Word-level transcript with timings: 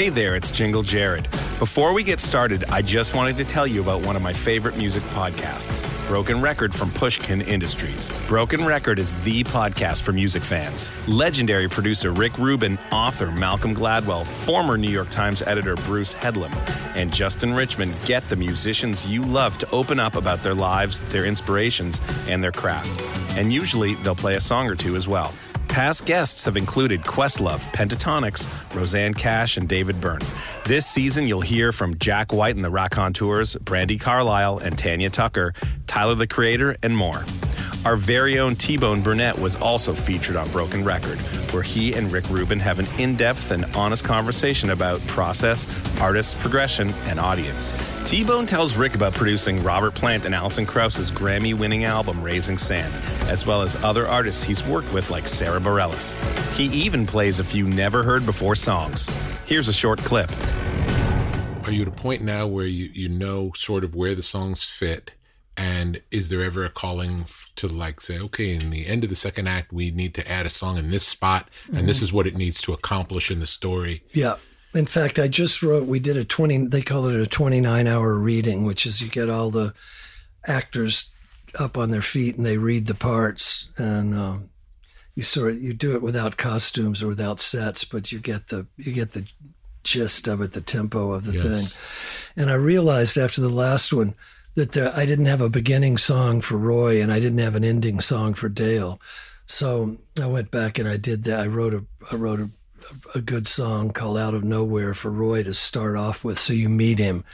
Hey 0.00 0.08
there, 0.08 0.34
it's 0.34 0.50
Jingle 0.50 0.82
Jared. 0.82 1.28
Before 1.58 1.92
we 1.92 2.02
get 2.02 2.20
started, 2.20 2.64
I 2.70 2.80
just 2.80 3.14
wanted 3.14 3.36
to 3.36 3.44
tell 3.44 3.66
you 3.66 3.82
about 3.82 4.06
one 4.06 4.16
of 4.16 4.22
my 4.22 4.32
favorite 4.32 4.78
music 4.78 5.02
podcasts, 5.12 5.84
Broken 6.08 6.40
Record 6.40 6.74
from 6.74 6.90
Pushkin 6.92 7.42
Industries. 7.42 8.10
Broken 8.26 8.64
Record 8.64 8.98
is 8.98 9.12
the 9.24 9.44
podcast 9.44 10.00
for 10.00 10.14
music 10.14 10.42
fans. 10.42 10.90
Legendary 11.06 11.68
producer 11.68 12.12
Rick 12.12 12.38
Rubin, 12.38 12.78
author 12.90 13.30
Malcolm 13.30 13.76
Gladwell, 13.76 14.24
former 14.24 14.78
New 14.78 14.88
York 14.88 15.10
Times 15.10 15.42
editor 15.42 15.74
Bruce 15.74 16.14
Headlam, 16.14 16.54
and 16.96 17.12
Justin 17.12 17.52
Richmond 17.52 17.94
get 18.06 18.26
the 18.30 18.36
musicians 18.36 19.04
you 19.04 19.22
love 19.22 19.58
to 19.58 19.70
open 19.70 20.00
up 20.00 20.14
about 20.14 20.42
their 20.42 20.54
lives, 20.54 21.02
their 21.10 21.26
inspirations, 21.26 22.00
and 22.26 22.42
their 22.42 22.52
craft. 22.52 23.02
And 23.36 23.52
usually 23.52 23.96
they'll 23.96 24.16
play 24.16 24.36
a 24.36 24.40
song 24.40 24.66
or 24.66 24.76
two 24.76 24.96
as 24.96 25.06
well. 25.06 25.34
Past 25.70 26.04
guests 26.04 26.44
have 26.46 26.56
included 26.56 27.02
Questlove, 27.02 27.60
Pentatonix, 27.72 28.44
Rosanne 28.74 29.14
Cash, 29.14 29.56
and 29.56 29.68
David 29.68 30.00
Byrne. 30.00 30.20
This 30.66 30.84
season, 30.84 31.28
you'll 31.28 31.42
hear 31.42 31.70
from 31.70 31.96
Jack 31.96 32.32
White 32.32 32.56
and 32.56 32.64
the 32.64 32.70
Raconteurs, 32.70 33.54
Brandi 33.54 33.98
Carlile 33.98 34.58
and 34.58 34.76
Tanya 34.76 35.10
Tucker, 35.10 35.54
Tyler 35.86 36.16
the 36.16 36.26
Creator, 36.26 36.76
and 36.82 36.96
more. 36.96 37.24
Our 37.84 37.96
very 37.96 38.40
own 38.40 38.56
T-Bone 38.56 39.00
Burnett 39.00 39.38
was 39.38 39.54
also 39.56 39.94
featured 39.94 40.34
on 40.34 40.50
Broken 40.50 40.84
Record, 40.84 41.18
where 41.52 41.62
he 41.62 41.94
and 41.94 42.12
Rick 42.12 42.28
Rubin 42.28 42.58
have 42.58 42.80
an 42.80 42.88
in-depth 42.98 43.52
and 43.52 43.64
honest 43.76 44.04
conversation 44.04 44.70
about 44.70 45.00
process, 45.06 45.68
artist's 46.00 46.34
progression, 46.34 46.92
and 47.06 47.20
audience. 47.20 47.72
T-Bone 48.04 48.46
tells 48.46 48.76
Rick 48.76 48.96
about 48.96 49.14
producing 49.14 49.62
Robert 49.62 49.94
Plant 49.94 50.26
and 50.26 50.34
Alison 50.34 50.66
Krauss's 50.66 51.12
Grammy-winning 51.12 51.84
album 51.84 52.22
Raising 52.22 52.58
Sand, 52.58 52.92
as 53.30 53.46
well 53.46 53.62
as 53.62 53.76
other 53.76 54.08
artists 54.08 54.42
he's 54.42 54.64
worked 54.64 54.92
with 54.92 55.08
like 55.08 55.28
Sara 55.28 55.60
Bareilles. 55.60 56.12
He 56.54 56.64
even 56.66 57.06
plays 57.06 57.38
a 57.38 57.44
few 57.44 57.66
never-heard-before 57.66 58.56
songs. 58.56 59.08
Here's 59.46 59.68
a 59.68 59.72
short 59.72 60.00
clip. 60.00 60.30
Are 61.64 61.70
you 61.70 61.82
at 61.82 61.88
a 61.88 61.92
point 61.92 62.22
now 62.22 62.48
where 62.48 62.66
you, 62.66 62.86
you 62.92 63.08
know 63.08 63.52
sort 63.54 63.84
of 63.84 63.94
where 63.94 64.16
the 64.16 64.22
songs 64.24 64.64
fit? 64.64 65.14
And 65.56 66.02
is 66.10 66.28
there 66.28 66.42
ever 66.42 66.64
a 66.64 66.70
calling 66.70 67.24
to 67.54 67.68
like 67.68 68.00
say, 68.00 68.18
okay, 68.18 68.54
in 68.54 68.70
the 68.70 68.86
end 68.86 69.04
of 69.04 69.10
the 69.10 69.16
second 69.16 69.46
act, 69.46 69.72
we 69.72 69.92
need 69.92 70.14
to 70.14 70.28
add 70.28 70.44
a 70.44 70.50
song 70.50 70.76
in 70.76 70.90
this 70.90 71.06
spot, 71.06 71.48
and 71.72 71.88
this 71.88 71.98
mm-hmm. 71.98 72.04
is 72.04 72.12
what 72.12 72.26
it 72.26 72.34
needs 72.34 72.60
to 72.62 72.72
accomplish 72.72 73.30
in 73.30 73.38
the 73.38 73.46
story? 73.46 74.02
Yeah. 74.12 74.36
In 74.74 74.86
fact, 74.86 75.18
I 75.18 75.28
just 75.28 75.62
wrote, 75.62 75.86
we 75.86 76.00
did 76.00 76.16
a 76.16 76.24
20, 76.24 76.66
they 76.66 76.82
call 76.82 77.06
it 77.06 77.14
a 77.14 77.26
29 77.26 77.86
hour 77.86 78.14
reading, 78.14 78.64
which 78.64 78.86
is 78.86 79.00
you 79.00 79.08
get 79.08 79.30
all 79.30 79.50
the 79.50 79.74
actors 80.46 81.10
up 81.58 81.76
on 81.78 81.90
their 81.90 82.02
feet 82.02 82.36
and 82.36 82.44
they 82.46 82.56
read 82.56 82.86
the 82.86 82.94
parts. 82.94 83.70
And 83.76 84.14
um, 84.14 84.50
you 85.14 85.22
sort 85.22 85.52
of, 85.52 85.62
you 85.62 85.72
do 85.72 85.94
it 85.94 86.02
without 86.02 86.36
costumes 86.36 87.02
or 87.02 87.08
without 87.08 87.40
sets, 87.40 87.84
but 87.84 88.12
you 88.12 88.18
get 88.18 88.48
the, 88.48 88.66
you 88.76 88.92
get 88.92 89.12
the 89.12 89.26
gist 89.82 90.28
of 90.28 90.40
it, 90.40 90.52
the 90.52 90.60
tempo 90.60 91.12
of 91.12 91.24
the 91.24 91.32
Yes. 91.32 91.76
thing. 91.76 91.82
And 92.36 92.50
I 92.50 92.54
realized 92.54 93.16
after 93.16 93.40
the 93.40 93.48
last 93.48 93.92
one 93.92 94.14
that 94.54 94.72
there, 94.72 94.94
I 94.96 95.06
didn't 95.06 95.26
have 95.26 95.40
a 95.40 95.48
beginning 95.48 95.96
song 95.98 96.40
for 96.40 96.56
Roy 96.56 97.00
and 97.02 97.12
I 97.12 97.20
didn't 97.20 97.38
have 97.38 97.56
an 97.56 97.64
ending 97.64 98.00
song 98.00 98.34
for 98.34 98.48
Dale. 98.48 99.00
So 99.46 99.96
I 100.20 100.26
went 100.26 100.50
back 100.50 100.78
and 100.78 100.88
I 100.88 100.96
did 100.96 101.24
that. 101.24 101.40
I 101.40 101.46
wrote 101.46 101.74
a, 101.74 101.84
I 102.12 102.14
wrote 102.16 102.40
a, 102.40 102.50
a 103.14 103.20
good 103.20 103.46
song 103.46 103.90
called 103.90 104.18
Out 104.18 104.34
of 104.34 104.44
Nowhere 104.44 104.94
for 104.94 105.10
Roy 105.10 105.42
to 105.42 105.54
start 105.54 105.96
off 105.96 106.22
with. 106.24 106.38
So 106.38 106.52
you 106.52 106.68
meet 106.68 106.98
him 106.98 107.24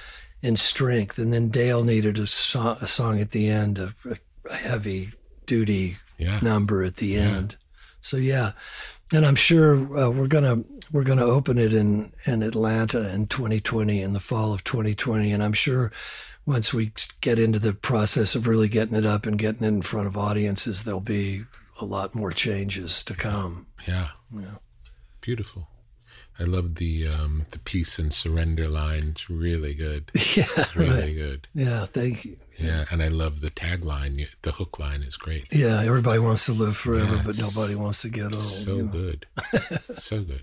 in 0.46 0.56
strength. 0.56 1.18
And 1.18 1.32
then 1.32 1.48
Dale 1.48 1.82
needed 1.84 2.18
a, 2.18 2.26
so- 2.26 2.78
a 2.80 2.86
song 2.86 3.20
at 3.20 3.30
the 3.32 3.48
end, 3.48 3.78
a, 3.78 3.94
a 4.48 4.54
heavy 4.54 5.12
duty 5.46 5.98
Yeah. 6.18 6.38
number 6.42 6.82
at 6.84 6.96
the 6.96 7.16
end. 7.16 7.56
So 8.00 8.16
yeah, 8.16 8.52
and 9.12 9.26
I'm 9.26 9.34
sure 9.36 9.74
uh, 9.98 10.10
we're 10.10 10.28
gonna 10.28 10.62
we're 10.92 11.02
gonna 11.04 11.24
open 11.24 11.58
it 11.58 11.72
in 11.72 12.12
in 12.24 12.42
Atlanta 12.42 13.08
in 13.12 13.26
2020 13.26 14.00
in 14.00 14.12
the 14.12 14.20
fall 14.20 14.52
of 14.52 14.62
2020, 14.62 15.32
and 15.32 15.42
I'm 15.42 15.52
sure 15.52 15.90
once 16.44 16.72
we 16.72 16.92
get 17.20 17.38
into 17.40 17.58
the 17.58 17.72
process 17.72 18.36
of 18.36 18.46
really 18.46 18.68
getting 18.68 18.94
it 18.94 19.04
up 19.06 19.26
and 19.26 19.36
getting 19.38 19.64
it 19.64 19.68
in 19.68 19.82
front 19.82 20.06
of 20.06 20.16
audiences, 20.16 20.84
there'll 20.84 21.00
be 21.00 21.44
a 21.80 21.84
lot 21.84 22.14
more 22.14 22.30
changes 22.30 23.02
to 23.04 23.14
come. 23.14 23.66
Yeah. 23.88 24.10
Beautiful. 25.20 25.68
I 26.38 26.44
love 26.44 26.74
the 26.74 27.08
um, 27.08 27.46
the 27.50 27.58
peace 27.58 27.98
and 27.98 28.12
surrender 28.12 28.68
line. 28.68 29.08
It's 29.12 29.30
really 29.30 29.74
good. 29.74 30.10
Yeah, 30.36 30.66
Really 30.74 30.90
right. 31.06 31.14
good. 31.16 31.48
Yeah, 31.54 31.86
thank 31.86 32.24
you. 32.24 32.36
Yeah, 32.58 32.84
and 32.90 33.02
I 33.02 33.08
love 33.08 33.40
the 33.40 33.50
tagline. 33.50 34.26
The 34.42 34.52
hook 34.52 34.78
line 34.78 35.02
is 35.02 35.16
great. 35.16 35.52
Yeah, 35.52 35.82
everybody 35.82 36.18
wants 36.18 36.46
to 36.46 36.52
live 36.52 36.76
forever, 36.76 37.20
but 37.24 37.36
nobody 37.38 37.74
wants 37.74 38.02
to 38.02 38.08
get 38.10 38.24
old. 38.32 38.40
So 38.42 38.76
you 38.76 38.82
know. 38.82 38.88
good. 38.92 39.26
so 39.94 40.22
good. 40.22 40.42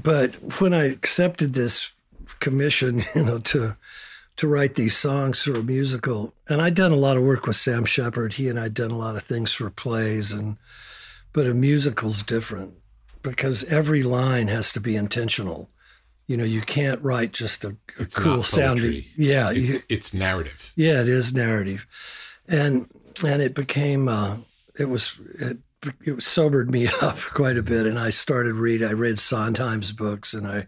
but 0.00 0.34
when 0.60 0.72
I 0.74 0.84
accepted 0.84 1.54
this 1.54 1.90
commission, 2.40 3.04
you 3.14 3.24
know, 3.24 3.38
to 3.38 3.76
to 4.36 4.46
write 4.48 4.74
these 4.74 4.96
songs 4.96 5.42
for 5.42 5.54
a 5.54 5.62
musical, 5.62 6.34
and 6.48 6.60
I'd 6.60 6.74
done 6.74 6.92
a 6.92 6.96
lot 6.96 7.16
of 7.16 7.22
work 7.22 7.46
with 7.46 7.56
Sam 7.56 7.84
Shepard. 7.84 8.34
He 8.34 8.48
and 8.48 8.58
I'd 8.60 8.74
done 8.74 8.90
a 8.90 8.98
lot 8.98 9.16
of 9.16 9.22
things 9.24 9.52
for 9.52 9.70
plays, 9.70 10.32
and 10.32 10.58
but 11.32 11.46
a 11.46 11.54
musical's 11.54 12.22
different 12.22 12.74
because 13.30 13.64
every 13.64 14.02
line 14.02 14.48
has 14.48 14.72
to 14.72 14.80
be 14.80 14.94
intentional. 14.96 15.68
You 16.26 16.36
know, 16.36 16.44
you 16.44 16.60
can't 16.60 17.02
write 17.02 17.32
just 17.32 17.64
a, 17.64 17.68
a 17.98 18.02
It's 18.02 18.16
cool 18.16 18.42
sounding. 18.42 19.04
Yeah, 19.16 19.50
you- 19.50 19.64
It's, 19.64 19.82
it's 19.88 20.14
narrative. 20.14 20.72
yeah, 20.76 21.00
it 21.00 21.08
is 21.08 21.34
narrative, 21.34 21.86
and 22.48 22.88
and 23.24 23.40
it 23.42 23.54
became 23.54 24.08
uh, 24.08 24.36
it 24.78 24.86
was 24.88 25.20
it, 25.38 25.58
it 26.04 26.22
sobered 26.22 26.70
me 26.70 26.88
up 27.02 27.18
quite 27.18 27.56
a 27.56 27.62
bit, 27.62 27.86
and 27.86 27.98
I 27.98 28.10
started 28.10 28.54
read. 28.54 28.82
I 28.82 28.92
read 28.92 29.18
Sondheim's 29.18 29.92
books, 29.92 30.34
and 30.34 30.46
I 30.46 30.66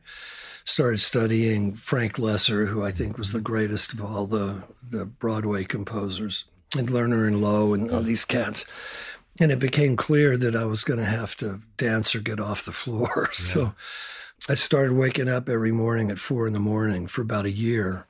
started 0.64 0.98
studying 1.00 1.74
Frank 1.74 2.14
Loesser, 2.18 2.68
who 2.68 2.84
I 2.84 2.90
think 2.92 3.18
was 3.18 3.32
the 3.32 3.40
greatest 3.40 3.92
of 3.92 4.00
all 4.02 4.26
the 4.26 4.62
the 4.90 5.04
Broadway 5.04 5.64
composers, 5.64 6.44
and 6.76 6.88
Lerner 6.88 7.26
and 7.26 7.40
Loewe, 7.40 7.74
and 7.74 7.90
all 7.90 8.02
these 8.02 8.24
cats. 8.24 8.64
And 9.40 9.52
it 9.52 9.58
became 9.58 9.96
clear 9.96 10.36
that 10.36 10.56
I 10.56 10.64
was 10.64 10.82
going 10.82 10.98
to 10.98 11.06
have 11.06 11.36
to 11.36 11.60
dance 11.76 12.14
or 12.14 12.20
get 12.20 12.40
off 12.40 12.64
the 12.64 12.72
floor. 12.72 13.30
So 13.38 13.74
I 14.48 14.54
started 14.54 14.96
waking 14.96 15.28
up 15.28 15.48
every 15.48 15.72
morning 15.72 16.10
at 16.10 16.18
four 16.18 16.46
in 16.46 16.52
the 16.52 16.60
morning 16.60 17.06
for 17.06 17.22
about 17.22 17.44
a 17.44 17.50
year 17.50 18.06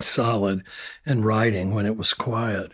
solid 0.00 0.64
and 1.06 1.24
writing 1.24 1.74
when 1.74 1.86
it 1.86 1.96
was 1.96 2.12
quiet. 2.12 2.72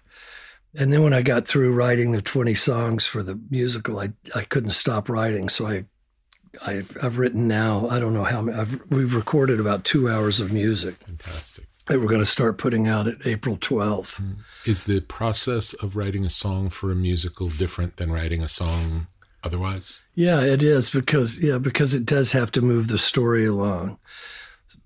And 0.75 0.93
then 0.93 1.03
when 1.03 1.13
I 1.13 1.23
got 1.23 1.47
through 1.47 1.75
writing 1.75 2.13
the 2.13 2.23
20 2.23 2.55
songs 2.55 3.07
for 3.07 3.23
the 3.23 3.39
musical, 3.51 3.99
I, 4.01 4.13
I 4.35 4.43
couldn't 4.43 4.71
stop 4.71 5.09
writing. 5.09 5.49
So 5.49 5.67
I, 5.67 5.85
I've, 6.65 6.97
I've 7.03 7.19
written 7.19 7.49
now, 7.49 7.89
I 7.89 7.99
don't 7.99 8.15
know 8.15 8.25
how 8.25 8.43
many, 8.43 8.59
I've, 8.59 8.81
we've 8.91 9.15
recorded 9.15 9.61
about 9.61 9.85
two 9.85 10.11
hours 10.11 10.41
of 10.41 10.53
music 10.53 10.97
Fantastic. 10.97 11.67
That 11.89 11.99
we're 12.01 12.07
going 12.07 12.21
to 12.21 12.27
start 12.27 12.59
putting 12.59 12.87
out 12.87 13.07
at 13.09 13.27
April 13.27 13.57
12th. 13.57 14.23
Is 14.65 14.85
the 14.85 15.01
process 15.01 15.73
of 15.75 15.97
writing 15.97 16.25
a 16.25 16.31
song 16.31 16.71
for 16.71 16.91
a 16.93 16.95
musical 16.95 17.49
different 17.49 17.97
than 17.97 18.13
writing 18.13 18.43
a 18.43 18.49
song 18.49 19.07
otherwise? 19.43 20.03
Yeah, 20.15 20.41
it 20.41 20.63
is 20.63 20.91
because, 20.91 21.43
yeah, 21.43 21.59
because 21.59 21.95
it 21.95 22.05
does 22.07 22.33
have 22.33 22.53
to 22.53 22.63
move 22.63 22.89
the 22.89 22.99
story 22.99 23.47
along. 23.47 23.99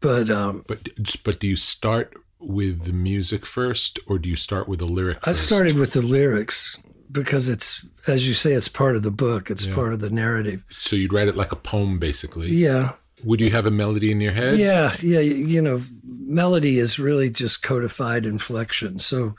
But 0.00 0.31
um, 0.31 0.64
But 0.66 0.88
but 1.25 1.40
do 1.40 1.46
you 1.46 1.56
start 1.56 2.14
with 2.40 2.84
the 2.84 2.93
music 2.93 3.46
first, 3.46 3.98
or 4.08 4.19
do 4.19 4.28
you 4.28 4.37
start 4.37 4.69
with 4.69 4.81
the 4.81 4.84
lyric? 4.87 5.19
I 5.28 5.32
started 5.32 5.76
with 5.76 5.93
the 5.93 6.02
lyrics 6.02 6.76
because 7.10 7.48
it's, 7.48 7.84
as 8.06 8.26
you 8.26 8.34
say, 8.34 8.55
it's 8.55 8.69
part 8.69 8.96
of 8.96 9.02
the 9.02 9.10
book, 9.12 9.50
it's 9.50 9.66
Yeah. 9.66 9.75
part 9.75 9.93
of 9.93 10.00
the 10.00 10.10
narrative. 10.10 10.64
So 10.70 10.96
you'd 10.96 11.12
write 11.12 11.28
it 11.28 11.37
like 11.37 11.52
a 11.52 11.56
poem, 11.56 11.98
basically. 12.00 12.48
Yeah, 12.50 12.93
Would 13.24 13.40
you 13.40 13.50
have 13.50 13.66
a 13.66 13.70
melody 13.70 14.10
in 14.10 14.20
your 14.20 14.32
head? 14.32 14.58
Yeah, 14.58 14.94
yeah, 15.00 15.20
you 15.20 15.62
know, 15.62 15.82
melody 16.04 16.78
is 16.78 16.98
really 16.98 17.30
just 17.30 17.62
codified 17.62 18.26
inflection. 18.26 18.98
So 18.98 19.34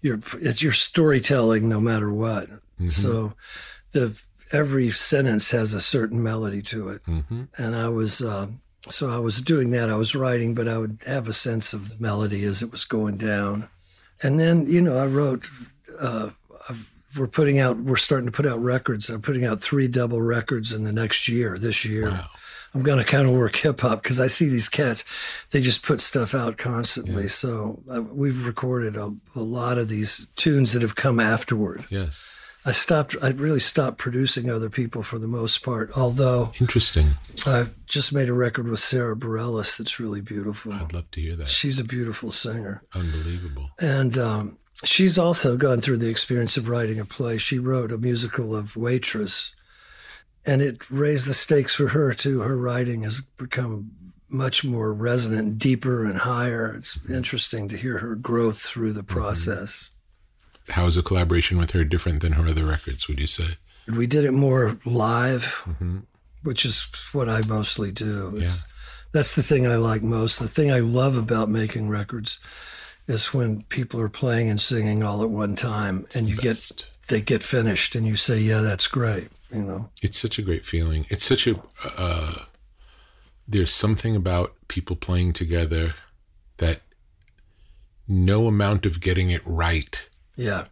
your 0.00 0.20
it's 0.40 0.62
your 0.62 0.72
storytelling 0.72 1.68
no 1.68 1.80
matter 1.80 2.12
what. 2.12 2.48
So 2.88 3.32
the 3.92 4.20
every 4.52 4.90
sentence 4.90 5.50
has 5.50 5.74
a 5.74 5.80
certain 5.80 6.22
melody 6.22 6.62
to 6.62 6.88
it. 6.90 7.02
hmm 7.04 7.44
And 7.56 7.74
I 7.74 7.88
was 7.88 8.20
uh, 8.22 8.46
so 8.88 9.10
I 9.10 9.18
was 9.18 9.40
doing 9.40 9.70
that. 9.72 9.90
I 9.90 9.94
was 9.96 10.14
writing, 10.14 10.54
but 10.54 10.68
I 10.68 10.78
would 10.78 10.98
have 11.06 11.28
a 11.28 11.32
sense 11.32 11.72
of 11.72 11.88
the 11.88 11.96
melody 11.98 12.44
as 12.44 12.62
it 12.62 12.70
was 12.70 12.84
going 12.84 13.16
down. 13.18 13.68
And 14.22 14.38
then, 14.38 14.66
you 14.68 14.80
know, 14.80 14.98
I 14.98 15.06
wrote, 15.06 15.48
uh, 16.00 16.30
we're 17.16 17.26
putting 17.26 17.58
out, 17.58 17.78
we're 17.78 17.96
starting 17.96 18.26
to 18.26 18.32
put 18.32 18.46
out 18.46 18.62
records. 18.62 19.08
I'm 19.10 19.22
putting 19.22 19.44
out 19.44 19.60
three 19.60 19.88
double 19.88 20.20
records 20.20 20.72
in 20.72 20.84
the 20.84 20.92
next 20.92 21.28
year, 21.28 21.58
this 21.58 21.84
year. 21.84 22.10
Wow. 22.10 22.28
I'm 22.78 22.84
going 22.84 22.98
to 22.98 23.04
kind 23.04 23.28
of 23.28 23.34
work 23.34 23.56
hip 23.56 23.80
hop 23.80 24.04
because 24.04 24.20
I 24.20 24.28
see 24.28 24.48
these 24.48 24.68
cats, 24.68 25.04
they 25.50 25.60
just 25.60 25.82
put 25.82 25.98
stuff 25.98 26.32
out 26.32 26.58
constantly. 26.58 27.26
So 27.26 27.82
uh, 27.92 28.02
we've 28.02 28.46
recorded 28.46 28.96
a, 28.96 29.12
a 29.34 29.40
lot 29.40 29.78
of 29.78 29.88
these 29.88 30.28
tunes 30.36 30.74
that 30.74 30.82
have 30.82 30.94
come 30.94 31.18
afterward. 31.18 31.86
Yes. 31.90 32.38
I 32.64 32.70
stopped, 32.70 33.16
I 33.20 33.30
really 33.30 33.58
stopped 33.58 33.98
producing 33.98 34.48
other 34.48 34.70
people 34.70 35.02
for 35.02 35.18
the 35.18 35.26
most 35.26 35.64
part, 35.64 35.90
although 35.96 36.52
Interesting. 36.60 37.14
I 37.44 37.66
just 37.86 38.12
made 38.12 38.28
a 38.28 38.32
record 38.32 38.68
with 38.68 38.78
Sara 38.78 39.16
Bareilles 39.16 39.76
that's 39.76 39.98
really 39.98 40.20
beautiful. 40.20 40.72
I'd 40.72 40.92
love 40.92 41.10
to 41.10 41.20
hear 41.20 41.34
that. 41.34 41.48
She's 41.48 41.80
a 41.80 41.84
beautiful 41.84 42.30
singer. 42.30 42.84
Unbelievable. 42.94 43.70
And 43.80 44.16
um, 44.16 44.58
she's 44.84 45.18
also 45.18 45.56
gone 45.56 45.80
through 45.80 45.96
the 45.96 46.10
experience 46.10 46.56
of 46.56 46.68
writing 46.68 47.00
a 47.00 47.04
play. 47.04 47.38
She 47.38 47.58
wrote 47.58 47.90
a 47.90 47.98
musical 47.98 48.54
of 48.54 48.76
Waitress, 48.76 49.52
and 50.48 50.62
it 50.62 50.90
raised 50.90 51.28
the 51.28 51.34
stakes 51.34 51.74
for 51.74 51.88
her 51.88 52.14
too. 52.14 52.40
Her 52.40 52.56
writing 52.56 53.02
has 53.02 53.20
become 53.20 53.90
much 54.30 54.64
more 54.64 54.94
resonant, 54.94 55.58
deeper, 55.58 56.06
and 56.06 56.18
higher. 56.18 56.74
It's 56.74 56.98
interesting 57.08 57.68
to 57.68 57.76
hear 57.76 57.98
her 57.98 58.14
growth 58.14 58.58
through 58.58 58.94
the 58.94 59.02
mm-hmm. 59.02 59.18
process. 59.18 59.90
How 60.70 60.86
is 60.86 60.96
a 60.96 61.02
collaboration 61.02 61.58
with 61.58 61.72
her 61.72 61.84
different 61.84 62.22
than 62.22 62.32
her 62.32 62.48
other 62.48 62.64
records, 62.64 63.08
would 63.08 63.20
you 63.20 63.26
say? 63.26 63.56
We 63.86 64.06
did 64.06 64.24
it 64.24 64.32
more 64.32 64.78
live, 64.86 65.42
mm-hmm. 65.66 65.98
which 66.42 66.64
is 66.64 66.90
what 67.12 67.28
I 67.28 67.42
mostly 67.42 67.90
do. 67.90 68.32
It's, 68.36 68.64
That's 69.12 69.34
the 69.34 69.42
thing 69.42 69.66
I 69.66 69.76
like 69.76 70.02
most. 70.02 70.38
The 70.38 70.48
thing 70.48 70.70
I 70.70 70.80
love 70.80 71.16
about 71.16 71.50
making 71.50 71.88
records 71.88 72.38
is 73.06 73.34
when 73.34 73.62
people 73.64 74.00
are 74.00 74.10
playing 74.10 74.48
and 74.48 74.60
singing 74.60 75.02
all 75.02 75.22
at 75.22 75.30
one 75.30 75.56
time, 75.56 76.06
and 76.14 76.28
you 76.28 76.36
best. 76.36 76.78
get 76.78 76.97
they 77.08 77.20
get 77.20 77.42
finished, 77.42 77.94
and 77.94 78.06
you 78.06 78.16
say, 78.16 78.38
"Yeah, 78.38 78.60
that's 78.60 78.86
great." 78.86 79.28
You 79.52 79.62
know, 79.62 79.88
It's 80.02 80.18
such 80.18 80.38
a 80.38 80.42
great 80.42 80.64
feeling. 80.64 81.06
It's 81.08 81.24
such 81.24 81.46
a. 81.46 81.60
Uh, 81.96 82.44
there's 83.46 83.72
something 83.72 84.14
about 84.14 84.54
people 84.68 84.94
playing 84.94 85.32
together 85.32 85.94
that 86.58 86.80
no 88.06 88.46
amount 88.46 88.84
of 88.86 89.00
getting 89.00 89.30
it 89.30 89.40
right 89.44 90.08
yeah, 90.36 90.66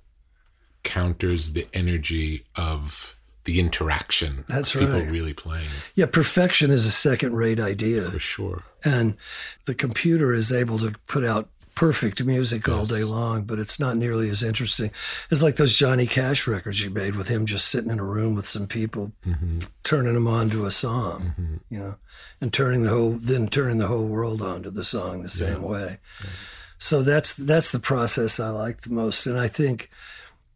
counters 0.82 1.52
the 1.54 1.66
energy 1.72 2.44
of 2.54 3.18
the 3.44 3.58
interaction. 3.60 4.44
That's 4.48 4.74
of 4.74 4.80
People 4.80 5.00
right. 5.00 5.10
really 5.10 5.32
playing 5.32 5.68
yeah. 5.94 6.06
Perfection 6.06 6.70
is 6.70 6.84
a 6.84 6.90
second-rate 6.90 7.60
idea, 7.60 8.02
for 8.02 8.18
sure. 8.18 8.64
and 8.84 9.16
the 9.64 9.74
computer 9.74 10.34
is 10.34 10.52
able 10.52 10.78
to 10.80 10.92
put 11.06 11.24
out 11.24 11.48
perfect 11.76 12.24
music 12.24 12.68
all 12.68 12.86
day 12.86 13.04
long, 13.04 13.42
but 13.42 13.60
it's 13.60 13.78
not 13.78 13.96
nearly 13.96 14.28
as 14.30 14.42
interesting. 14.42 14.90
It's 15.30 15.42
like 15.42 15.56
those 15.56 15.76
Johnny 15.76 16.06
Cash 16.06 16.48
records 16.48 16.82
you 16.82 16.90
made 16.90 17.14
with 17.14 17.28
him 17.28 17.46
just 17.46 17.68
sitting 17.68 17.90
in 17.90 18.00
a 18.00 18.04
room 18.04 18.34
with 18.34 18.48
some 18.48 18.66
people, 18.66 19.12
mm-hmm. 19.24 19.60
turning 19.84 20.14
them 20.14 20.26
on 20.26 20.50
to 20.50 20.66
a 20.66 20.70
song, 20.70 21.34
mm-hmm. 21.38 21.56
you 21.70 21.78
know, 21.78 21.94
and 22.40 22.52
turning 22.52 22.82
the 22.82 22.90
whole 22.90 23.12
then 23.20 23.46
turning 23.46 23.78
the 23.78 23.86
whole 23.86 24.06
world 24.06 24.42
onto 24.42 24.70
the 24.70 24.82
song 24.82 25.22
the 25.22 25.28
same 25.28 25.62
way. 25.62 25.98
So 26.78 27.02
that's 27.02 27.36
that's 27.36 27.70
the 27.70 27.78
process 27.78 28.40
I 28.40 28.48
like 28.48 28.80
the 28.80 28.90
most, 28.90 29.26
and 29.26 29.38
I 29.38 29.46
think. 29.46 29.90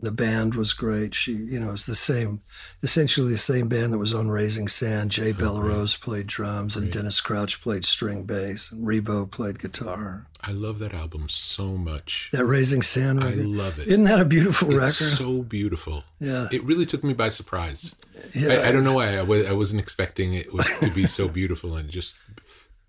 The 0.02 0.10
band 0.10 0.54
was 0.54 0.72
great. 0.72 1.14
She, 1.14 1.32
you 1.32 1.60
know, 1.60 1.72
it's 1.72 1.86
the 1.86 1.94
same, 1.94 2.40
essentially 2.82 3.32
the 3.32 3.38
same 3.38 3.68
band 3.68 3.92
that 3.92 3.98
was 3.98 4.14
on 4.14 4.28
Raising 4.28 4.66
Sand. 4.66 5.10
Jay 5.10 5.30
oh, 5.30 5.34
Bellerose 5.34 6.00
played 6.00 6.26
drums, 6.26 6.76
and 6.76 6.90
Dennis 6.90 7.20
Crouch 7.20 7.60
played 7.60 7.84
string 7.84 8.24
bass, 8.24 8.72
and 8.72 8.86
Ribot 8.86 9.30
played 9.30 9.58
guitar. 9.58 10.26
I 10.42 10.52
love 10.52 10.78
that 10.78 10.94
album 10.94 11.28
so 11.28 11.76
much. 11.76 12.30
That 12.32 12.46
Raising 12.46 12.82
Sand 12.82 13.22
I 13.22 13.34
love 13.34 13.78
it. 13.78 13.88
Isn't 13.88 14.04
that 14.04 14.20
a 14.20 14.24
beautiful 14.24 14.68
record? 14.68 14.92
So 14.92 15.42
beautiful. 15.42 16.04
Yeah. 16.18 16.48
It 16.50 16.64
really 16.64 16.86
took 16.86 17.04
me 17.04 17.12
by 17.12 17.28
surprise. 17.28 17.94
Yeah. 18.34 18.54
I, 18.54 18.68
I 18.68 18.72
don't 18.72 18.84
know 18.84 18.94
why. 18.94 19.18
I, 19.18 19.22
was, 19.22 19.46
I 19.46 19.52
wasn't 19.52 19.80
expecting 19.80 20.34
it 20.34 20.48
to 20.80 20.90
be 20.94 21.06
so 21.06 21.28
beautiful 21.28 21.76
and 21.76 21.90
just 21.90 22.16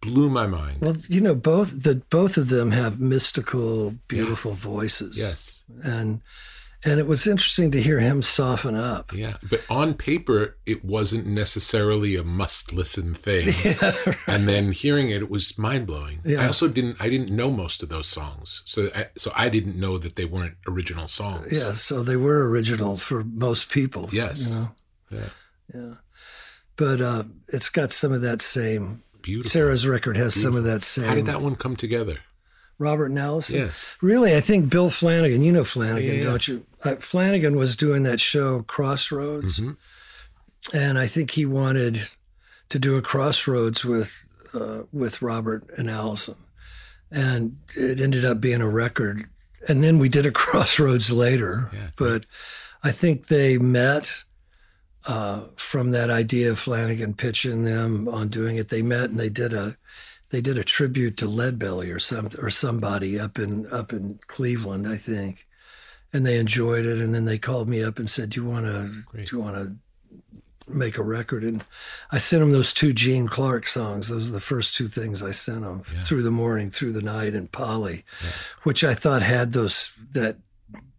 blew 0.02 0.30
my 0.30 0.48
mind. 0.48 0.81
well, 0.81 0.98
you 1.07 1.22
know, 1.22 1.36
both 1.36 1.84
the 1.84 1.96
both 2.10 2.38
of 2.38 2.50
them 2.50 2.72
have 2.72 3.00
mystical, 3.00 3.92
beautiful 4.07 4.54
voices. 4.54 5.18
yes. 5.18 5.64
and 5.84 6.22
and 6.83 7.00
it 7.00 7.06
was 7.06 7.28
interesting 7.28 7.69
to 7.72 7.81
hear 7.81 8.00
him 8.00 8.22
soften 8.22 8.75
up. 8.75 9.13
Yeah. 9.13 9.38
But 9.48 9.62
on 9.69 9.94
paper, 9.94 10.57
it 10.66 10.83
wasn't 10.83 11.28
necessarily 11.28 12.16
a 12.16 12.24
must 12.24 12.74
listen 12.74 13.13
thing. 13.13 13.54
Yeah, 13.63 14.16
And 14.28 14.50
then 14.50 14.72
hearing 14.72 15.10
it, 15.10 15.22
it 15.22 15.30
was 15.30 15.57
mind 15.57 15.86
blowing. 15.86 16.19
Yeah. 16.25 16.42
I 16.42 16.48
also 16.48 16.68
didn't, 16.68 17.01
I 17.01 17.10
didn't 17.10 17.30
know 17.30 17.51
most 17.51 17.83
of 17.83 17.89
those 17.89 18.07
songs. 18.07 18.63
So 18.66 18.88
I, 18.95 19.07
so 19.16 19.31
I 19.36 19.50
didn't 19.50 19.80
know 19.80 19.98
that 19.98 20.16
they 20.16 20.25
weren't 20.25 20.56
original 20.68 21.07
songs. 21.07 21.51
Yeah, 21.51 21.74
so 21.74 22.04
they 22.04 22.16
were 22.16 22.50
original 22.50 22.98
for 22.98 23.24
most 23.24 23.69
people. 23.69 24.10
Yes. 24.12 24.54
you 24.54 24.60
know? 24.60 24.72
Yeah. 25.12 25.30
yeah, 25.75 25.94
but 26.75 27.01
uh, 27.01 27.24
it's 27.48 27.69
got 27.69 27.92
some 27.92 28.13
of 28.13 28.22
that 28.22 28.42
same. 28.42 29.04
Beautiful. 29.22 29.51
Sarah's 29.51 29.86
record 29.86 30.18
has 30.18 30.33
some 30.33 30.56
of 30.56 30.63
that 30.63 30.83
same. 30.83 31.06
How 31.06 31.16
did 31.16 31.28
that 31.28 31.42
one 31.42 31.56
come 31.56 31.75
together? 31.75 32.18
Robert 32.81 33.06
and 33.12 33.19
Alison. 33.19 33.60
Yes. 33.60 33.95
Really, 34.01 34.36
I 34.36 34.42
think 34.42 34.69
Bill 34.69 34.89
Flanagan. 34.89 35.44
You 35.44 35.51
know 35.51 35.63
Flanagan, 35.63 36.16
Yeah. 36.18 36.24
don't 36.24 36.48
you? 36.48 36.66
Uh, 36.83 36.95
Flanagan 36.95 37.56
was 37.56 37.75
doing 37.75 38.04
that 38.04 38.19
show 38.19 38.63
Crossroads, 38.63 39.60
Mm-hmm. 39.60 40.75
and 40.75 40.98
I 40.98 41.07
think 41.07 41.31
he 41.31 41.45
wanted 41.45 42.10
to 42.69 42.80
do 42.80 42.98
a 42.98 43.01
Crossroads 43.01 43.86
with 43.86 44.25
uh, 44.54 44.83
with 44.92 45.22
Robert 45.22 45.63
and 45.78 45.89
Alison, 45.89 46.36
and 47.12 47.57
it 47.78 48.01
ended 48.01 48.25
up 48.25 48.42
being 48.42 48.62
a 48.62 48.68
record. 48.69 49.25
And 49.69 49.83
then 49.83 50.00
we 50.00 50.10
did 50.10 50.25
a 50.25 50.31
Crossroads 50.44 51.12
later, 51.12 51.69
Yeah. 51.72 51.89
but 51.95 52.25
I 52.83 52.92
think 52.92 53.28
they 53.28 53.57
met 53.60 54.24
uh, 55.06 55.42
from 55.56 55.92
that 55.92 56.10
idea 56.10 56.50
of 56.51 56.60
Flanagan 56.60 57.13
pitching 57.13 57.63
them 57.63 58.07
on 58.07 58.28
doing 58.28 58.57
it. 58.57 58.69
They 58.69 58.81
met 58.81 59.10
and 59.12 59.19
they 59.19 59.30
did 59.30 59.54
a 59.54 59.78
they 60.31 60.42
did 60.42 60.57
a 60.57 60.63
tribute 60.63 61.18
to 61.18 61.25
Leadbelly 61.25 61.94
or 61.94 62.00
some 62.00 62.30
or 62.39 62.50
somebody 62.50 63.19
up 63.19 63.38
in 63.38 63.72
up 63.72 63.94
in 63.94 64.19
Cleveland, 64.28 64.88
I 64.88 64.98
think, 64.98 65.48
and 66.12 66.25
they 66.25 66.39
enjoyed 66.39 66.86
it. 66.86 67.00
And 67.00 67.13
then 67.13 67.25
they 67.25 67.38
called 67.38 67.69
me 67.69 67.83
up 67.83 68.00
and 68.00 68.10
said, 68.10 68.31
"Do 68.31 68.42
you 68.42 68.50
want 68.50 68.66
to 68.66 69.04
do 69.13 69.36
you 69.36 69.39
want 69.39 69.56
to 69.57 69.75
make 70.72 70.98
a 70.98 71.04
record?" 71.04 71.44
And 71.44 71.63
I 72.12 72.18
sent 72.18 72.39
them 72.39 72.54
those 72.54 72.74
two 72.74 72.94
Gene 72.94 73.28
Clark 73.28 73.68
songs. 73.68 74.07
Those 74.07 74.30
are 74.30 74.33
the 74.33 74.39
first 74.39 74.74
two 74.74 74.88
things 74.88 75.22
I 75.22 75.31
sent 75.31 75.62
them 75.62 75.83
through 76.06 76.24
the 76.24 76.31
morning, 76.31 76.72
through 76.72 76.94
the 76.94 77.01
night, 77.01 77.36
and 77.36 77.51
Polly, 77.51 78.06
which 78.63 78.83
I 78.83 78.95
thought 78.95 79.22
had 79.22 79.51
those 79.51 79.94
that 80.14 80.38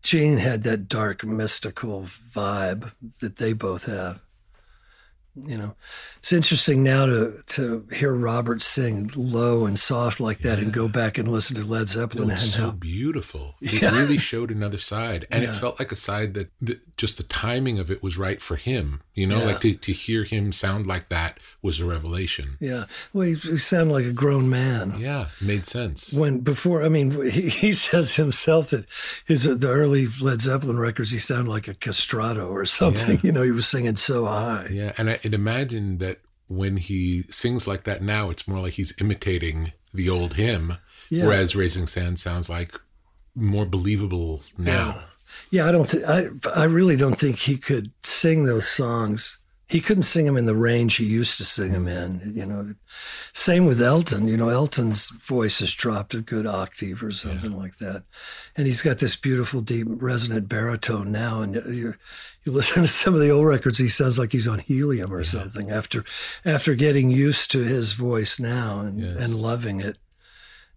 Gene 0.02 0.38
had 0.38 0.62
that 0.64 0.88
dark 0.88 1.24
mystical 1.24 2.02
vibe 2.02 2.92
that 3.20 3.36
they 3.36 3.54
both 3.54 3.86
have. 3.86 4.20
You 5.34 5.56
know, 5.56 5.74
it's 6.18 6.30
interesting 6.32 6.82
now 6.82 7.06
to 7.06 7.42
to 7.46 7.86
hear 7.90 8.12
Robert 8.12 8.60
sing 8.60 9.10
low 9.16 9.64
and 9.64 9.78
soft 9.78 10.20
like 10.20 10.40
that, 10.40 10.58
and 10.58 10.70
go 10.72 10.88
back 10.88 11.16
and 11.16 11.26
listen 11.26 11.56
to 11.56 11.64
Led 11.66 11.88
Zeppelin 11.88 12.24
and 12.24 12.32
was 12.32 12.52
so 12.52 12.70
beautiful. 12.70 13.54
It 13.62 13.80
Yeah. 13.80 13.96
really 13.96 14.18
showed 14.18 14.50
another 14.50 14.76
side, 14.78 15.26
and 15.30 15.42
it 15.42 15.54
felt 15.54 15.78
like 15.78 15.90
a 15.90 15.96
side 15.96 16.34
that, 16.34 16.50
that 16.60 16.96
just 16.98 17.16
the 17.16 17.22
timing 17.22 17.78
of 17.78 17.90
it 17.90 18.02
was 18.02 18.18
right 18.18 18.42
for 18.42 18.56
him. 18.56 19.00
You 19.14 19.26
know, 19.26 19.38
Yeah. 19.38 19.44
like 19.46 19.60
to, 19.60 19.74
to 19.74 19.92
hear 19.92 20.24
him 20.24 20.52
sound 20.52 20.86
like 20.86 21.08
that 21.08 21.38
was 21.62 21.80
a 21.80 21.86
revelation. 21.86 22.56
yeah. 22.60 22.84
Well, 23.14 23.26
he, 23.28 23.34
he 23.34 23.56
sounded 23.56 23.92
like 23.92 24.04
a 24.04 24.12
grown 24.12 24.50
man. 24.50 24.96
Yeah, 24.98 25.28
made 25.40 25.64
sense. 25.66 26.12
When 26.12 26.40
before, 26.40 26.82
I 26.84 26.88
mean, 26.90 27.30
he, 27.30 27.48
he 27.64 27.72
says 27.72 28.16
himself 28.16 28.68
that 28.70 28.84
his 29.24 29.44
the 29.44 29.68
early 29.68 30.08
Led 30.20 30.42
Zeppelin 30.42 30.78
records, 30.78 31.10
he 31.10 31.18
sounded 31.18 31.50
like 31.50 31.68
a 31.68 31.74
castrato 31.74 32.50
or 32.50 32.66
something. 32.66 33.12
Yeah. 33.16 33.20
You 33.22 33.32
know, 33.32 33.42
he 33.42 33.50
was 33.52 33.66
singing 33.68 33.96
so 33.96 34.26
high. 34.26 34.68
Yeah, 34.70 34.92
and 34.98 35.08
I 35.08 35.18
would 35.24 35.34
imagine 35.34 35.98
that 35.98 36.20
when 36.48 36.76
he 36.76 37.22
sings 37.30 37.66
like 37.66 37.84
that 37.84 38.02
now, 38.02 38.30
it's 38.30 38.46
more 38.46 38.60
like 38.60 38.74
he's 38.74 38.94
imitating 39.00 39.72
the 39.94 40.08
old 40.08 40.34
hymn, 40.34 40.74
Yeah. 41.10 41.26
whereas 41.26 41.54
Raising 41.56 41.86
Sand 41.86 42.18
sounds 42.18 42.48
like 42.50 42.74
more 43.34 43.64
believable 43.66 44.42
now. 44.58 45.04
Yeah, 45.50 45.68
I 45.68 45.72
don't. 45.72 45.88
Th- 45.88 46.04
I 46.04 46.28
I 46.54 46.64
really 46.64 46.96
don't 46.96 47.18
think 47.18 47.36
he 47.36 47.56
could 47.58 47.90
sing 48.02 48.44
those 48.44 48.66
songs. 48.68 49.38
He 49.72 49.80
couldn't 49.80 50.02
sing 50.02 50.26
them 50.26 50.36
in 50.36 50.44
the 50.44 50.54
range 50.54 50.96
he 50.96 51.06
used 51.06 51.38
to 51.38 51.46
sing 51.46 51.72
them 51.72 51.88
in. 51.88 52.34
You 52.36 52.44
know, 52.44 52.74
same 53.32 53.64
with 53.64 53.80
Elton. 53.80 54.28
You 54.28 54.36
know, 54.36 54.50
Elton's 54.50 55.08
voice 55.08 55.60
has 55.60 55.72
dropped 55.72 56.12
a 56.12 56.20
good 56.20 56.46
octave 56.46 57.02
or 57.02 57.10
something 57.10 57.56
like 57.56 57.78
that, 57.78 58.02
and 58.54 58.66
he's 58.66 58.82
got 58.82 58.98
this 58.98 59.16
beautiful, 59.16 59.62
deep, 59.62 59.86
resonant 59.88 60.46
baritone 60.46 61.10
now. 61.10 61.40
And 61.40 61.54
you 61.74 61.94
you 62.44 62.52
listen 62.52 62.82
to 62.82 62.88
some 62.88 63.14
of 63.14 63.20
the 63.20 63.30
old 63.30 63.46
records, 63.46 63.78
he 63.78 63.88
sounds 63.88 64.18
like 64.18 64.32
he's 64.32 64.46
on 64.46 64.58
helium 64.58 65.10
or 65.10 65.24
something. 65.24 65.70
After 65.70 66.04
after 66.44 66.74
getting 66.74 67.08
used 67.10 67.50
to 67.52 67.64
his 67.64 67.94
voice 67.94 68.38
now 68.38 68.80
and, 68.80 69.00
Yes. 69.00 69.24
and 69.24 69.34
loving 69.40 69.80
it. 69.80 69.96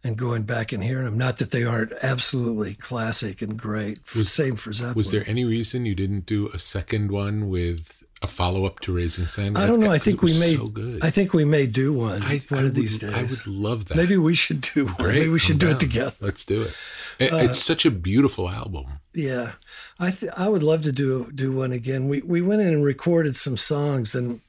And 0.05 0.17
going 0.17 0.43
back 0.43 0.71
and 0.71 0.83
hearing 0.83 1.05
them, 1.05 1.17
not 1.17 1.37
that 1.39 1.49
they 1.49 1.63
aren't 1.63 1.91
absolutely 2.03 2.75
classic 2.75 3.41
and 3.41 3.57
great. 3.57 4.07
Same 4.07 4.55
for 4.55 4.71
Zeppelin. 4.71 4.93
Was 4.95 5.09
there 5.09 5.23
any 5.25 5.43
reason 5.43 5.87
you 5.87 5.95
didn't 5.95 6.27
do 6.27 6.47
a 6.53 6.59
second 6.59 7.09
one 7.11 7.49
with 7.49 8.04
a 8.25 8.27
follow 8.27 8.65
up 8.65 8.79
to 8.81 8.91
Raising 8.93 9.27
Sand? 9.27 9.57
I 9.57 9.65
don't 9.67 9.79
know. 9.79 9.91
I 9.91 9.99
think 9.99 10.21
we 10.21 10.31
may. 10.39 10.53
so 10.55 10.67
good. 10.67 10.99
I 11.03 11.09
think 11.09 11.33
we 11.33 11.45
may 11.45 11.65
do 11.67 11.93
one 11.93 12.21
I- 12.23 12.41
one 12.49 12.63
I 12.65 12.67
of 12.67 12.73
these 12.75 12.93
would- 13.01 13.11
days. 13.13 13.17
I 13.17 13.21
would 13.23 13.47
love 13.47 13.85
that. 13.85 13.97
Maybe 13.97 14.17
we 14.17 14.33
should 14.33 14.61
do 14.61 14.85
one. 14.85 14.95
Great, 14.95 15.15
Maybe 15.19 15.29
we 15.29 15.39
should 15.39 15.55
I'm 15.55 15.59
do 15.59 15.67
down. 15.67 15.75
it 15.75 15.79
together. 15.79 16.15
Let's 16.21 16.45
do 16.45 16.63
it. 16.63 16.73
It- 17.19 17.33
uh, 17.33 17.37
it's 17.37 17.59
such 17.59 17.85
a 17.85 17.91
beautiful 17.91 18.49
album. 18.49 18.85
Yeah, 19.13 19.53
I 19.99 20.11
th- 20.11 20.31
I 20.35 20.49
would 20.49 20.63
love 20.63 20.81
to 20.83 20.91
do 20.91 21.31
do 21.33 21.51
one 21.53 21.71
again. 21.71 22.09
We 22.09 22.21
we 22.21 22.41
went 22.41 22.61
in 22.61 22.67
and 22.67 22.83
recorded 22.83 23.35
some 23.35 23.57
songs, 23.57 24.13
and 24.15 24.41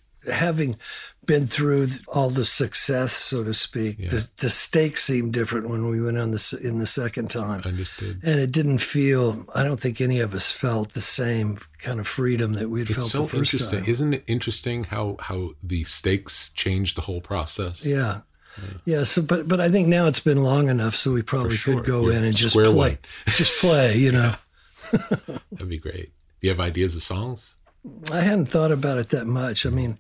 having 0.45 0.77
been 1.27 1.47
through 1.47 1.89
all 2.09 2.31
the 2.31 2.45
success, 2.45 3.13
so 3.13 3.43
to 3.45 3.53
speak, 3.53 3.99
the 4.11 4.29
the 4.39 4.49
stakes 4.49 5.05
seemed 5.05 5.33
different 5.33 5.69
when 5.69 5.89
we 5.89 6.01
went 6.01 6.19
on 6.19 6.31
the 6.31 6.61
in 6.63 6.79
the 6.79 6.87
second 6.87 7.31
time, 7.31 7.61
Understood. 7.65 8.21
and 8.23 8.39
it 8.41 8.53
didn't 8.53 8.79
feel. 8.79 9.45
I 9.55 9.63
don't 9.63 9.81
think 9.81 10.01
any 10.01 10.21
of 10.21 10.35
us 10.35 10.51
felt 10.53 10.93
the 10.95 11.01
same 11.01 11.59
kind 11.79 12.01
of 12.01 12.07
freedom 12.07 12.53
that 12.55 12.71
we 12.71 12.81
had 12.81 12.91
It's 12.91 12.97
felt 12.99 13.09
so 13.11 13.19
the 13.23 13.29
first 13.29 13.53
interesting. 13.55 13.81
time. 13.81 13.91
Isn't 13.91 14.15
it 14.15 14.25
interesting 14.27 14.85
how 14.85 15.17
how 15.21 15.51
the 15.63 15.85
stakes 15.85 16.49
change 16.51 16.95
the 16.95 17.03
whole 17.03 17.21
process? 17.21 17.85
Yeah. 17.85 18.21
Yeah, 18.87 19.03
so 19.05 19.21
but 19.21 19.47
but 19.47 19.61
I 19.61 19.69
think 19.69 19.87
now 19.87 20.07
it's 20.07 20.21
been 20.21 20.43
long 20.43 20.71
enough, 20.71 20.95
so 20.97 21.13
we 21.13 21.21
probably 21.21 21.51
sure. 21.57 21.75
could 21.77 21.85
go 21.85 22.05
You're 22.05 22.13
in 22.15 22.25
and 22.25 22.35
just 22.35 22.51
square 22.55 22.73
play, 22.73 22.89
one. 22.93 22.99
just 23.27 23.61
play. 23.61 23.99
You 23.99 24.13
know, 24.13 24.35
That'd 25.53 25.69
be 25.69 25.77
great. 25.79 26.07
Do 26.41 26.47
you 26.47 26.51
have 26.51 26.61
ideas 26.61 26.97
of 26.97 27.03
songs? 27.03 27.57
I 28.11 28.21
hadn't 28.23 28.47
thought 28.47 28.73
about 28.73 28.97
it 28.99 29.11
that 29.11 29.27
much. 29.27 29.67
I 29.67 29.71
mean, 29.71 29.99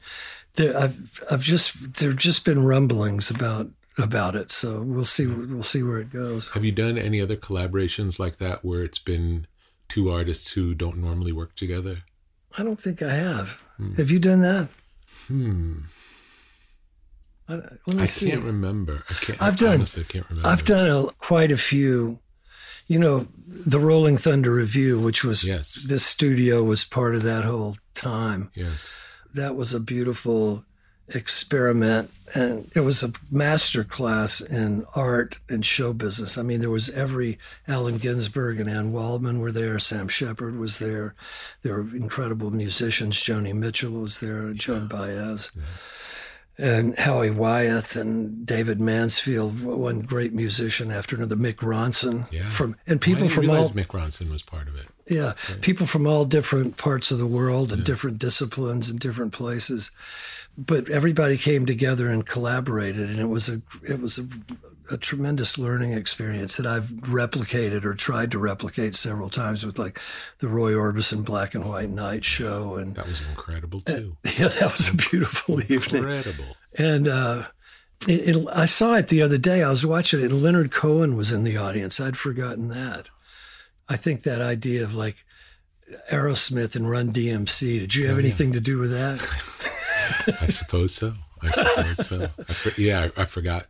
there, 0.56 0.76
I've 0.76 1.22
I've 1.30 1.42
just 1.42 1.94
there've 1.94 2.16
just 2.16 2.44
been 2.44 2.64
rumblings 2.64 3.30
about 3.30 3.70
about 3.98 4.36
it, 4.36 4.50
so 4.50 4.80
we'll 4.82 5.04
see 5.04 5.26
we'll 5.26 5.62
see 5.62 5.82
where 5.82 5.98
it 5.98 6.10
goes. 6.12 6.48
Have 6.50 6.64
you 6.64 6.72
done 6.72 6.98
any 6.98 7.20
other 7.20 7.36
collaborations 7.36 8.18
like 8.18 8.36
that 8.38 8.64
where 8.64 8.82
it's 8.82 8.98
been 8.98 9.46
two 9.88 10.10
artists 10.10 10.50
who 10.52 10.74
don't 10.74 10.98
normally 10.98 11.32
work 11.32 11.54
together? 11.56 11.98
I 12.58 12.62
don't 12.62 12.80
think 12.80 13.02
I 13.02 13.14
have. 13.14 13.62
Have 13.96 14.10
you 14.10 14.18
done 14.18 14.40
that? 14.42 14.68
Hmm. 15.28 15.80
I, 17.48 17.54
let 17.54 17.86
me 17.96 18.02
I 18.02 18.06
see. 18.06 18.30
can't 18.30 18.42
remember. 18.44 19.04
I 19.08 19.12
can't. 19.14 19.42
I've 19.42 19.56
done- 19.56 19.74
Honestly, 19.74 20.02
I 20.08 20.12
can't 20.12 20.28
remember. 20.28 20.48
I've 20.48 20.64
done 20.64 20.86
a, 20.88 21.06
quite 21.18 21.52
a 21.52 21.56
few. 21.56 22.18
You 22.88 22.98
know, 23.00 23.26
the 23.46 23.80
Rolling 23.80 24.16
Thunder 24.16 24.52
Revue, 24.52 24.98
which 25.00 25.24
was 25.24 25.42
Yes. 25.44 25.84
this 25.88 26.04
studio 26.06 26.62
was 26.62 26.84
part 26.84 27.14
of 27.16 27.22
that 27.24 27.44
whole 27.44 27.76
time. 27.94 28.50
Yes. 28.54 29.00
That 29.36 29.54
was 29.54 29.72
a 29.72 29.80
beautiful 29.80 30.64
experiment 31.08 32.10
and 32.34 32.68
it 32.74 32.80
was 32.80 33.02
a 33.04 33.12
master 33.30 33.84
class 33.84 34.40
in 34.40 34.84
art 34.96 35.38
and 35.48 35.64
show 35.64 35.92
business 35.92 36.36
i 36.36 36.42
mean 36.42 36.58
there 36.58 36.68
was 36.68 36.90
every 36.90 37.38
allen 37.68 37.96
ginsberg 37.96 38.58
and 38.58 38.68
anne 38.68 38.90
waldman 38.92 39.38
were 39.38 39.52
there 39.52 39.78
sam 39.78 40.08
shepard 40.08 40.58
was 40.58 40.80
there 40.80 41.14
there 41.62 41.74
were 41.80 41.94
incredible 41.94 42.50
musicians 42.50 43.22
joni 43.22 43.54
mitchell 43.54 43.92
was 43.92 44.18
there 44.18 44.52
joan 44.52 44.88
baez 44.88 45.52
and 46.58 46.98
howie 46.98 47.30
wyeth 47.30 47.94
and 47.94 48.44
david 48.44 48.80
mansfield 48.80 49.62
one 49.62 50.00
great 50.00 50.32
musician 50.34 50.90
after 50.90 51.14
another 51.14 51.36
mick 51.36 51.56
ronson 51.58 52.26
Yeah. 52.32 52.48
from 52.48 52.74
and 52.84 52.98
I 53.00 53.04
people 53.04 53.22
didn't 53.22 53.32
from 53.34 53.44
all 53.48 53.54
realize 53.54 53.70
Mick 53.72 53.86
Ronson 53.88 54.28
was 54.28 54.42
part 54.42 54.66
of 54.66 54.74
it. 54.74 54.86
Yeah, 55.08 55.34
people 55.60 55.86
from 55.86 56.06
all 56.06 56.24
different 56.24 56.76
parts 56.76 57.10
of 57.10 57.18
the 57.18 57.26
world 57.26 57.72
and 57.72 57.84
different 57.84 58.18
disciplines 58.18 58.90
and 58.90 58.98
different 58.98 59.32
places, 59.32 59.92
but 60.58 60.88
everybody 60.88 61.38
came 61.38 61.64
together 61.64 62.08
and 62.08 62.26
collaborated, 62.26 63.08
and 63.08 63.20
it 63.20 63.28
was 63.28 63.48
a 63.48 63.62
it 63.84 64.00
was 64.00 64.18
a, 64.18 64.26
a 64.90 64.96
tremendous 64.96 65.58
learning 65.58 65.92
experience 65.92 66.56
that 66.56 66.66
I've 66.66 66.88
replicated 66.88 67.84
or 67.84 67.94
tried 67.94 68.32
to 68.32 68.38
replicate 68.38 68.96
several 68.96 69.30
times 69.30 69.64
with 69.64 69.78
like 69.78 70.00
the 70.38 70.48
Roy 70.48 70.72
Orbison 70.72 71.24
Black 71.24 71.54
and 71.54 71.64
White 71.64 71.90
Night 71.90 72.24
show, 72.24 72.74
and 72.74 72.96
That 72.96 73.06
was 73.06 73.22
incredible 73.22 73.80
too. 73.80 74.16
yeah, 74.24 74.48
that 74.48 74.72
was 74.72 74.88
a 74.88 74.96
beautiful 74.96 75.60
evening. 75.72 76.02
Incredible. 76.02 76.56
And 76.76 77.06
uh, 77.06 77.44
it, 78.08 78.36
it, 78.36 78.46
I 78.52 78.66
saw 78.66 78.94
it 78.94 79.08
the 79.08 79.22
other 79.22 79.38
day. 79.38 79.62
I 79.62 79.70
was 79.70 79.86
watching 79.86 80.20
it, 80.20 80.32
and 80.32 80.42
Leonard 80.42 80.72
Cohen 80.72 81.16
was 81.16 81.30
in 81.30 81.44
the 81.44 81.56
audience. 81.56 82.00
I'd 82.00 82.16
forgotten 82.16 82.68
that. 82.68 83.10
I 83.88 83.96
think 83.96 84.22
that 84.24 84.40
idea 84.40 84.82
of 84.82 84.94
like 84.94 85.24
Aerosmith 86.10 86.74
and 86.76 86.90
Run 86.90 87.12
DMC. 87.12 87.78
Did 87.80 87.94
you 87.94 88.08
have 88.08 88.18
anything 88.18 88.52
to 88.52 88.60
do 88.60 88.78
with 88.78 88.90
that? 88.90 89.20
I 90.42 90.46
suppose 90.46 90.94
so. 90.94 91.14
I 91.42 91.50
suppose 91.50 92.06
so. 92.06 92.22
I 92.38 92.52
for, 92.52 92.80
yeah, 92.80 93.08
I, 93.16 93.22
I 93.22 93.24
forgot. 93.24 93.66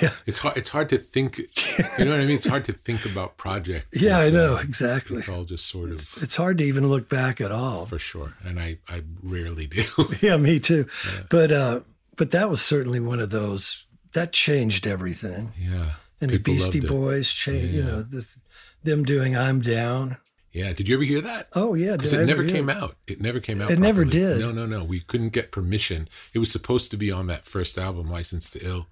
Yeah. 0.00 0.12
It's 0.24 0.38
hard. 0.38 0.56
It's 0.56 0.68
hard 0.68 0.88
to 0.90 0.98
think. 0.98 1.38
You 1.38 2.04
know 2.04 2.12
what 2.12 2.20
I 2.20 2.24
mean? 2.24 2.36
It's 2.36 2.46
hard 2.46 2.64
to 2.66 2.72
think 2.72 3.04
about 3.04 3.36
projects. 3.36 4.00
Yeah, 4.00 4.18
I 4.18 4.30
know 4.30 4.54
exactly. 4.56 5.18
It's 5.18 5.28
all 5.28 5.42
just 5.44 5.66
sort 5.68 5.90
of 5.90 5.96
It's 6.22 6.36
hard 6.36 6.58
to 6.58 6.64
even 6.64 6.88
look 6.88 7.08
back 7.08 7.40
at 7.40 7.50
all. 7.50 7.86
for 7.86 7.98
sure, 7.98 8.34
and 8.44 8.60
I 8.60 8.78
I 8.88 9.02
rarely 9.22 9.66
do. 9.66 9.82
Yeah, 10.20 10.36
me 10.36 10.60
too. 10.60 10.86
But 11.28 11.50
uh, 11.50 11.80
but 12.16 12.30
that 12.30 12.48
was 12.48 12.62
certainly 12.62 13.00
one 13.00 13.18
of 13.18 13.30
those 13.30 13.84
that 14.12 14.32
changed 14.32 14.86
everything. 14.86 15.52
yeah. 15.58 15.94
And 16.20 16.30
the 16.30 16.38
Beastie. 16.38 16.80
Boys 16.80 17.32
changed. 17.32 17.74
You 17.74 17.80
Yeah. 17.80 17.86
know, 17.86 18.02
the, 18.02 18.36
them 18.82 19.04
doing 19.04 19.36
"I'm 19.36 19.60
Down." 19.60 20.16
Yeah. 20.52 20.72
Did 20.72 20.88
you 20.88 20.94
ever 20.96 21.04
hear 21.04 21.20
that? 21.20 21.46
Oh 21.54 21.74
yeah, 21.74 21.92
Because 21.92 22.12
it 22.12 22.20
I 22.20 22.24
never 22.24 22.44
came 22.44 22.68
out. 22.68 22.96
It 23.06 23.20
never 23.20 23.38
came 23.40 23.60
out. 23.62 23.70
It 23.70 23.78
never 23.78 24.04
did. 24.04 24.40
No, 24.40 24.50
no, 24.50 24.66
no. 24.66 24.82
We 24.82 25.00
couldn't 25.00 25.28
get 25.28 25.52
permission. 25.52 26.08
It 26.34 26.40
was 26.40 26.50
supposed 26.50 26.90
to 26.90 26.96
be 26.96 27.12
on 27.12 27.28
that 27.28 27.46
first 27.46 27.78
album, 27.78 28.10
Licensed 28.10 28.54
to 28.54 28.66
Ill. 28.66 28.86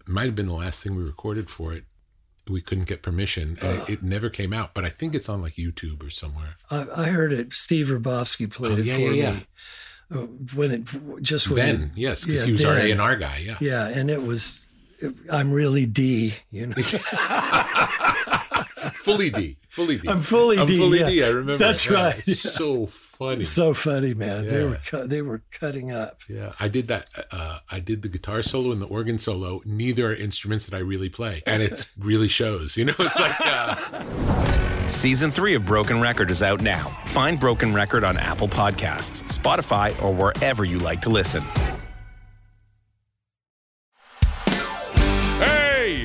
It 0.00 0.08
might 0.08 0.24
have 0.24 0.34
been 0.34 0.46
the 0.46 0.54
last 0.54 0.82
thing 0.82 0.94
we 0.96 1.02
recorded 1.04 1.50
for 1.50 1.74
it. 1.74 1.84
We 2.48 2.62
couldn't 2.62 2.88
get 2.88 3.02
permission, 3.02 3.58
and 3.60 3.82
it, 3.82 3.90
it 3.90 4.02
never 4.02 4.30
came 4.30 4.54
out. 4.54 4.72
But 4.72 4.86
I 4.86 4.88
think 4.88 5.14
it's 5.14 5.28
on 5.28 5.42
like 5.42 5.56
YouTube 5.56 6.02
or 6.02 6.08
somewhere. 6.08 6.54
I, 6.70 6.86
I 6.96 7.04
heard 7.08 7.34
it. 7.34 7.52
Steve 7.52 7.88
Ralbovsky 7.88 8.50
played 8.50 8.72
Oh, 8.72 8.80
it 8.80 8.86
yeah, 8.86 8.94
for 8.94 9.00
yeah, 9.12 9.32
me. 9.32 9.46
Uh, 10.10 10.16
When 10.54 10.70
it 10.70 11.20
just 11.22 11.48
when 11.48 11.56
then, 11.56 11.82
it- 11.82 11.90
yes, 12.00 12.24
because 12.24 12.40
yeah, 12.40 12.46
he 12.46 12.52
was 12.52 12.64
our 12.64 12.74
then. 12.76 12.86
A 12.86 12.90
and 12.92 13.00
R 13.02 13.16
guy. 13.16 13.42
Yeah. 13.44 13.58
yeah, 13.60 13.88
and 13.88 14.10
it 14.10 14.22
was. 14.22 14.60
It, 15.00 15.12
I'm 15.30 15.52
really 15.52 15.84
D, 15.84 16.34
you 16.50 16.68
know. 16.68 16.74
fully 18.98 19.30
D, 19.30 19.56
fully 19.68 19.98
D. 19.98 20.08
I'm 20.08 20.20
fully 20.20 20.58
I'm 20.58 20.66
D, 20.66 20.76
fully 20.78 21.00
yeah. 21.00 21.06
D. 21.08 21.24
I 21.24 21.28
remember. 21.28 21.56
That's 21.58 21.86
it. 21.86 21.92
Yeah, 21.92 22.04
right, 22.04 22.28
it's 22.28 22.40
So 22.40 22.86
funny. 22.86 23.44
so 23.44 23.72
funny, 23.74 24.14
man. 24.14 24.46
They 24.46 24.64
were 24.64 24.76
cu- 24.86 25.06
they 25.06 25.22
were 25.22 25.42
cutting 25.50 25.90
up. 25.92 26.20
yeah, 26.28 26.52
I 26.60 26.68
did 26.68 26.88
that. 26.88 27.08
Uh, 27.30 27.58
I 27.70 27.80
did 27.80 28.02
the 28.02 28.08
guitar 28.08 28.42
solo 28.42 28.72
and 28.72 28.80
the 28.82 28.86
organ 28.86 29.18
solo. 29.18 29.60
Neither 29.64 30.10
are 30.10 30.14
instruments 30.14 30.66
that 30.66 30.76
I 30.76 30.80
really 30.80 31.08
play, 31.08 31.42
and 31.46 31.62
it's 31.62 31.92
really 31.98 32.28
shows. 32.28 32.76
You 32.76 32.86
know, 32.86 32.94
it's 32.98 33.18
like 33.20 33.36
uh, 33.40 34.88
Season 34.88 35.30
three 35.30 35.54
of 35.54 35.64
Broken 35.66 36.00
Record 36.00 36.30
is 36.30 36.42
out 36.42 36.60
now. 36.62 36.88
Find 37.06 37.38
Broken 37.38 37.74
Record 37.74 38.04
on 38.04 38.16
Apple 38.16 38.48
Podcasts, 38.48 39.22
Spotify, 39.38 40.00
or 40.02 40.12
wherever 40.12 40.64
you 40.64 40.78
like 40.78 41.00
to 41.02 41.10
listen. 41.10 41.42